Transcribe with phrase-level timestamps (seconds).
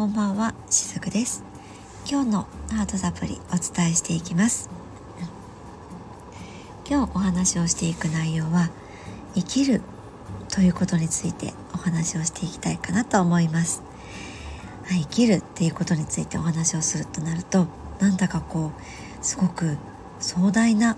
[0.00, 1.44] こんばんはしずくです。
[2.10, 4.70] 今日のハートサプリお伝えしていきます。
[6.88, 8.70] 今日お話をしていく内容は
[9.34, 9.82] 生きる
[10.48, 13.82] ということについてお話をしていきたいかなと思います。
[14.88, 17.66] 生きるっていうことについてお話をするとなると
[17.98, 18.82] なんだかこう
[19.20, 19.76] すごく
[20.18, 20.96] 壮大な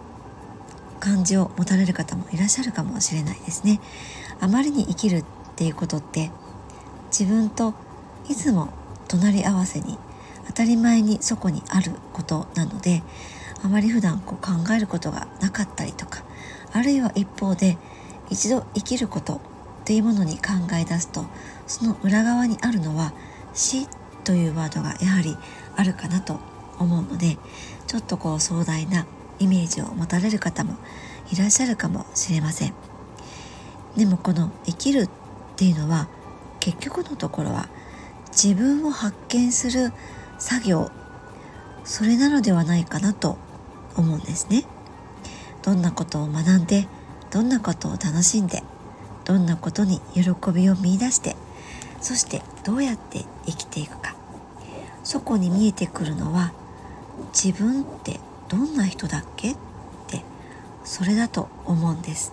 [1.01, 3.81] 感じを持たれる方もいらっしゃるかもしれないですね。
[4.39, 5.25] あまりに生きるっ
[5.57, 6.31] ていうことって
[7.11, 7.75] 自分と
[8.29, 8.69] いつも
[9.13, 9.99] 隣り合わせに
[10.47, 13.03] 当たり前にそこにあることなので
[13.63, 16.25] あまり普段こう考えることがなかったりとか
[16.73, 17.77] あるいは一方で
[18.31, 19.39] 一度生きることっ
[19.85, 21.27] ていうものに考え出すと
[21.67, 23.13] その裏側にあるのは
[23.53, 23.87] 死
[24.25, 25.37] というワードがやはり
[25.77, 26.41] あるかなと
[26.79, 27.37] 思うので
[27.87, 29.07] ちょっとこう壮大な
[29.39, 30.77] イメージを持たれる方も
[31.31, 32.75] いらっしゃるかもしれません。
[33.97, 35.09] でもこの生きるっ
[35.57, 36.09] ていうのは
[36.61, 37.69] 結局のところは
[38.33, 39.93] 自分を発見する
[40.39, 40.91] 作業。
[41.85, 43.37] それなのではないかなと
[43.97, 44.65] 思うんですね。
[45.63, 46.89] どんなことを学んで
[47.31, 48.63] どんなことを楽しんで
[49.25, 51.37] どんなことに喜びを見いだして
[52.01, 54.17] そしてどうやって生きていくか。
[55.05, 56.53] そこに見えてくるのは
[57.33, 59.53] 自分ってどんな人だっけ？
[59.53, 59.57] っ
[60.09, 60.23] て
[60.85, 62.33] それだと思うんです。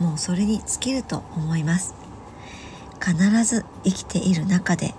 [0.00, 1.94] もうそれに尽きると思います。
[3.04, 4.94] 必ず生きている中で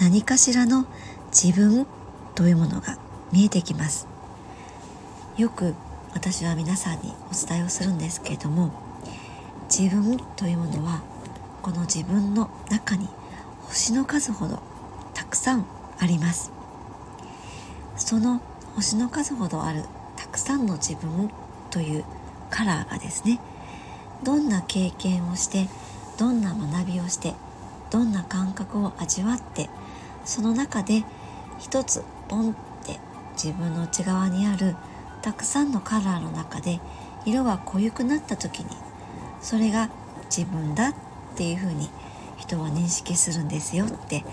[0.00, 0.86] 何かしらの
[1.30, 1.86] 自分
[2.34, 2.98] というものが
[3.32, 4.06] 見えてきます。
[5.36, 5.74] よく
[6.14, 8.72] 私は皆さんにお伝えをするんですけれども
[9.74, 11.00] 自分というものは
[11.62, 13.08] この自分の中に
[13.62, 14.60] 星の数ほど
[15.14, 15.64] たくさん
[15.98, 16.52] あります。
[17.96, 18.42] その
[18.74, 19.84] 星の数ほどある
[20.16, 21.30] たくさんの自分
[21.70, 22.04] という
[22.50, 23.40] カラーがですね
[24.22, 25.68] どんな経験をして
[26.18, 27.34] どんな学びをして
[27.92, 29.68] どんな感覚を味わって
[30.24, 31.04] その中で
[31.58, 32.54] 一つポンっ
[32.86, 32.98] て
[33.34, 34.74] 自分の内側にある
[35.20, 36.80] たくさんのカラーの中で
[37.26, 38.66] 色が濃ゆくなった時に
[39.42, 39.90] それが
[40.34, 40.94] 自分だっ
[41.36, 41.90] ていうふうに
[42.38, 44.24] 人は認識するんですよって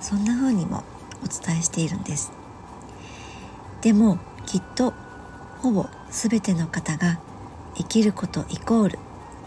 [0.00, 0.84] そんな風にも
[1.24, 2.30] お伝えしているんです。
[3.80, 4.94] でもきっと
[5.60, 7.18] ほぼ全ての方が
[7.76, 8.98] 生きることイコール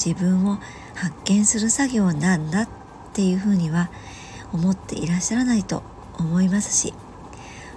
[0.03, 0.57] 自分を
[0.95, 2.69] 発見する作業なんだっ
[3.11, 3.89] っていうふうには
[4.53, 5.83] 思っていらっしゃらないと
[6.17, 6.93] 思いますし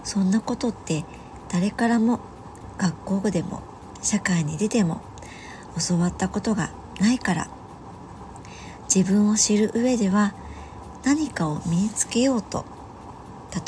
[0.05, 1.05] そんなことって
[1.51, 2.21] 誰からも
[2.79, 3.63] 学校でも
[4.01, 5.01] 社会に出ても
[5.89, 7.49] 教わったことがないから
[8.95, 10.35] 自分を知る上では
[11.05, 12.65] 何かを身につけようと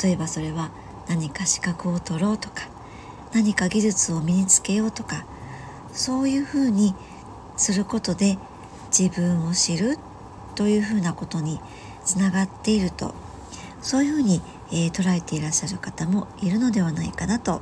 [0.01, 0.69] 例えばそれは
[1.09, 2.69] 何か資格を取ろうとか
[3.33, 5.25] 何か技術を身につけようとか
[5.91, 6.95] そういうふうに
[7.57, 8.37] することで
[8.97, 9.97] 自分を知る
[10.57, 11.59] というふうなことに
[12.03, 13.13] つながっていると
[13.79, 14.41] そういうふうに、
[14.71, 17.61] えー、捉えていらっしゃる方もいるのではないかなと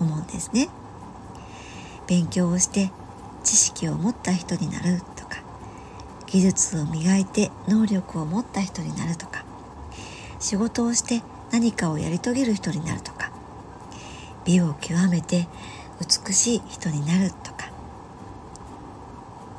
[0.00, 0.68] 思うんですね。
[2.06, 2.92] 勉強をして
[3.42, 5.42] 知識を持った人になるとか
[6.26, 9.44] 技術を磨いて能力を持った人になるとか
[10.38, 13.30] 仕事をして何かをやり遂げる人になるとか
[14.44, 15.48] 美を極めて
[16.00, 17.70] 美しい人になるとか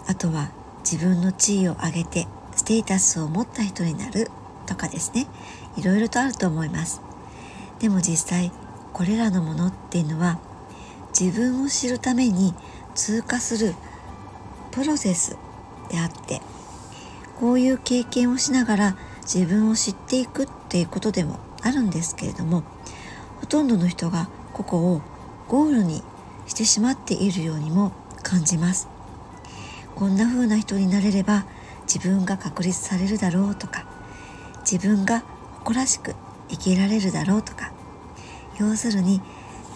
[0.08, 2.28] あとは自分の地位を上げて
[2.69, 4.30] テータスを持った人になる
[4.68, 5.25] とかですね。
[5.75, 7.02] いろいろとあると思います。
[7.80, 8.52] でも実際
[8.94, 10.38] これらのものっていうのは
[11.19, 12.53] 自分を知るために
[12.94, 13.74] 通過する
[14.69, 15.35] プロセス
[15.90, 16.44] であって
[17.40, 22.62] こういう経験をしながら自分を知っていくっていうことでもあるんですけれども
[23.40, 25.01] ほとんどの人がここを
[25.47, 26.03] ゴールに
[26.46, 28.88] してしまっているようにも感じます。
[29.96, 31.46] こんな風な人になれれば
[31.92, 33.86] 自分が確立されるだろうとか
[34.60, 35.24] 自分が
[35.58, 36.16] 誇らしく
[36.50, 37.74] 生きられるだろうとか
[38.60, 39.22] 要するに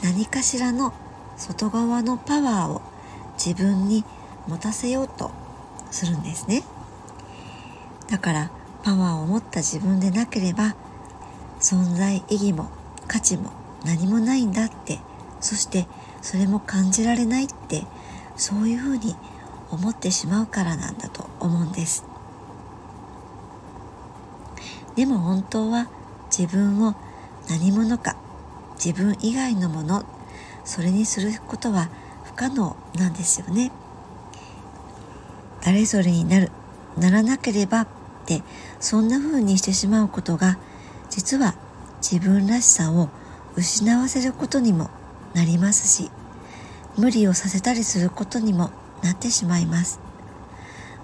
[0.03, 0.93] 何かしらの
[1.37, 2.81] 外側のパワーを
[3.43, 4.05] 自分に
[4.47, 5.31] 持たせようと
[5.89, 6.63] するんですね。
[8.09, 8.51] だから
[8.83, 10.75] パワーを持った自分でなければ
[11.59, 12.69] 存在意義も
[13.07, 13.51] 価値も
[13.85, 14.99] 何もないんだって
[15.39, 15.87] そして
[16.21, 17.83] それも感じられないって
[18.35, 19.15] そういうふうに
[19.71, 22.12] 思ってしまうからなんだと思うんです。
[24.95, 25.87] でも本当は
[26.35, 26.95] 自分を
[27.49, 28.15] 何者か
[28.75, 30.05] 自分以外のもの
[30.63, 31.89] それにすることは
[32.23, 33.71] 不可能なんですよね。
[35.61, 36.51] 誰それになる
[36.97, 37.87] ならなければっ
[38.25, 38.43] て
[38.79, 40.57] そんな風にしてしまうことが
[41.09, 41.55] 実は
[42.01, 43.09] 自分らしさを
[43.55, 44.89] 失わせることにも
[45.33, 46.11] なりますし
[46.97, 49.99] 無理をさせたりすることにもなってしまいます。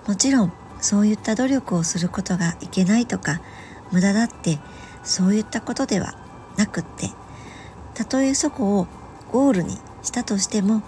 [0.07, 3.41] もちろんそういった努力をすることがいけないとか
[3.91, 4.59] 無駄だって
[5.03, 6.13] そういったことでは
[6.57, 7.09] なくって
[7.93, 8.87] たとえそこを
[9.31, 10.81] ゴールにしたとしても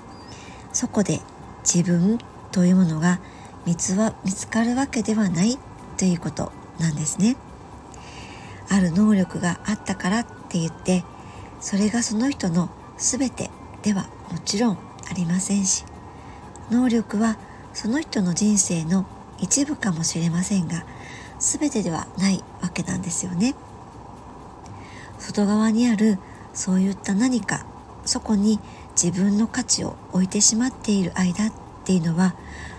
[0.73, 1.19] そこで
[1.63, 2.19] 自分
[2.51, 3.19] というものが
[3.65, 5.57] 見つは見つかるわけではない
[5.97, 7.37] ということなんですね。
[8.69, 11.03] ある能力があったからって言って
[11.59, 13.49] それがその人の全て
[13.83, 14.77] ではもちろん
[15.09, 15.83] ありませんし
[16.69, 17.37] 能力は
[17.73, 19.05] その人の人生の
[19.39, 20.85] 一部かもしれませんが
[21.41, 23.55] 全てではないわけなんですよね。
[25.17, 26.19] 外側にある
[26.53, 27.65] そういった何か
[28.05, 28.59] そこに
[29.01, 31.53] 自分の価値を置いてしまっている間っ
[31.83, 32.35] ていうのは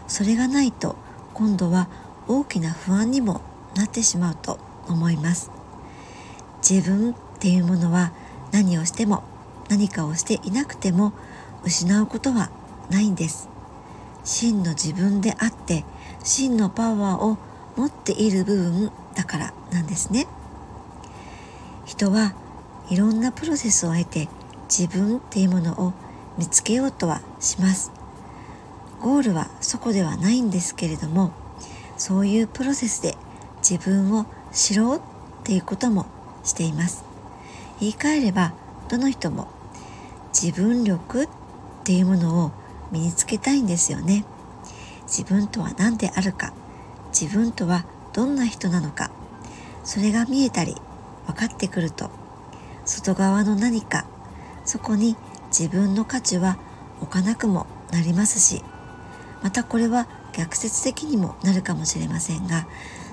[0.07, 0.97] それがないと
[1.35, 1.89] 今度は
[2.29, 3.41] 大きな不安にも
[3.75, 5.51] なってしまうと思います。
[6.69, 8.13] 自分っていうものは
[8.53, 9.25] 何をしても
[9.69, 11.13] 何かをしていなくても
[11.65, 12.51] 失うことは
[12.91, 13.49] ないんです。
[14.23, 15.85] 真の自分であって
[16.23, 17.39] 真のパワーを
[17.77, 20.27] 持っている部分だからなんですね。
[21.85, 22.35] 人は
[22.91, 24.29] いろんなプロセスを経て
[24.69, 25.93] 自分っていうものを
[26.39, 27.91] 見つけようとはします。
[29.01, 31.33] ゴールはそこではないんですけれども
[31.97, 33.17] そういうプロセスで
[33.59, 35.01] 自分を知ろうっ
[35.45, 36.07] ていうことも
[36.45, 37.05] しています。
[37.81, 38.53] 言い換えれば
[38.89, 39.49] どの人も
[40.33, 41.29] 自分力っ
[41.85, 42.53] ていうものを
[42.93, 44.25] 身につけたいんですよね。
[45.05, 46.53] 自分とは何であるか。
[47.19, 49.11] 自分とはどんな人なのか。
[49.85, 50.77] それが見えたり
[51.27, 52.11] 分かってくると
[52.85, 54.07] 外側の何か
[54.65, 55.17] そこに
[55.49, 56.59] 自分の価値は
[57.01, 58.63] 置かなくもなりますし
[59.43, 62.67] またこれは逆説的にもなるかもしれませんが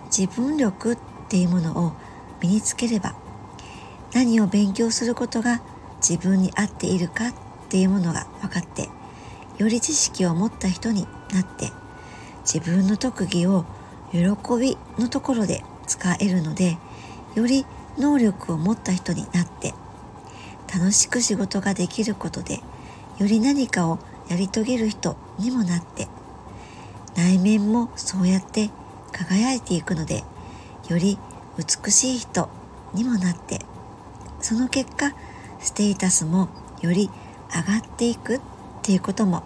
[0.06, 0.98] 自分力っ
[1.28, 1.94] ていうものを
[2.42, 3.16] 身につければ
[4.14, 5.62] 何を勉強することが
[5.98, 7.34] 自分に合っているかっ
[7.70, 8.90] ていうものが分かって
[9.58, 11.72] より知識を持った人になって
[12.42, 13.66] 自分の特技を
[14.12, 14.20] 喜
[14.60, 16.78] びのところで使えるので
[17.36, 17.66] より
[17.98, 19.74] 能力を持った人になって
[20.74, 22.60] 楽しく仕事ができることで
[23.18, 26.08] より何かをやり遂げる人にもなって
[27.16, 28.70] 内面もそうやって
[29.12, 30.24] 輝いていくので
[30.88, 31.18] より
[31.58, 32.50] 美しい人
[32.94, 33.66] にもなって
[34.42, 35.14] その結果
[35.60, 36.50] ステータスも
[36.82, 37.10] より
[37.54, 38.42] 上がっていくっ
[38.82, 39.44] ていうことも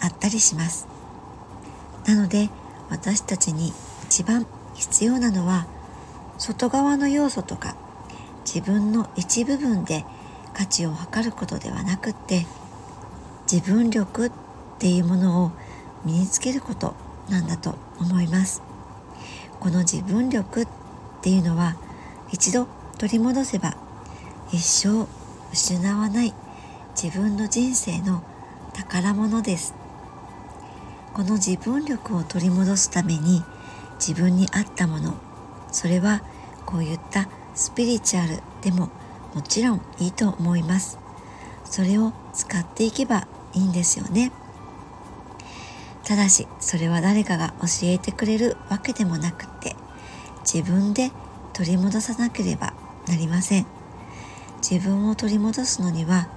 [0.00, 0.88] あったりします。
[2.06, 2.48] なので
[2.88, 3.72] 私たちに
[4.10, 5.68] 一番必要なのは
[6.36, 7.76] 外側の要素とか
[8.44, 10.04] 自分の一部分で
[10.52, 12.44] 価値を測ることではなくって
[13.50, 14.32] 自分力っ
[14.80, 15.52] ていうものを
[16.04, 16.96] 身につけること
[17.28, 18.62] なんだと思います。
[19.60, 20.68] この自分力っ
[21.22, 21.76] ていうのは
[22.32, 22.66] 一度
[22.98, 23.76] 取り戻せば
[24.50, 25.06] 一生
[25.52, 26.34] 失わない
[27.00, 28.24] 自分の人生の
[28.72, 29.72] 宝物です。
[31.14, 33.44] この自分力を取り戻すために
[34.04, 35.14] 自分に合ったもの。
[35.70, 36.22] それは
[36.66, 38.88] こういったスピリチュアルでも
[39.34, 40.98] もちろんいいと思います。
[41.64, 44.32] それを使っていけばいいんですよね。
[46.04, 49.76] ただしそれは誰かが教えてくれるわけでもなくって
[50.42, 51.12] 自分で
[51.52, 52.72] 取り戻さなければ
[53.06, 53.66] なりません。
[54.60, 56.28] 自分を取り戻すのには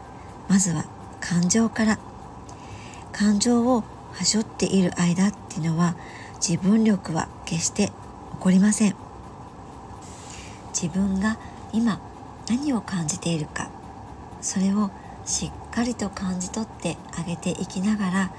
[0.47, 0.85] まずは
[1.19, 1.99] 感情から。
[3.13, 5.95] 感情をはしょっている間っていうのは
[6.45, 7.91] 自分力は決して起
[8.41, 8.95] こりません。
[10.73, 11.37] 自分が
[11.71, 12.01] 今
[12.49, 13.69] 何を感じているか
[14.41, 14.91] それを
[15.25, 18.31] しっかりと感じ取ってあげていきながら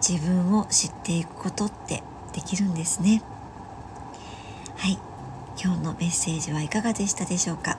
[0.00, 2.02] 自分を知っていくことって
[2.32, 3.22] できるんですね。
[4.76, 4.98] はい。
[5.62, 7.76] 今日のメッセージはいかがでしたでしょうか？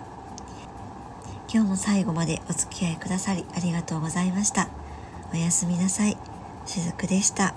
[1.52, 4.70] 今日も最後までお付き合いくださりありがとうございました。
[5.34, 6.16] おやすみなさい。
[6.68, 7.56] しずくでした。